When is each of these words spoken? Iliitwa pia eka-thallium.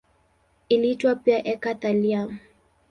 Iliitwa 0.69 1.15
pia 1.15 1.39
eka-thallium. 1.53 2.29